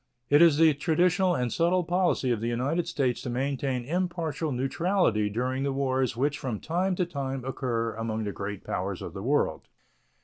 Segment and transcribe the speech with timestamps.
[0.31, 5.29] It is the traditional and settled policy of the United States to maintain impartial neutrality
[5.29, 9.21] during the wars which from time to time occur among the great powers of the
[9.21, 9.67] world.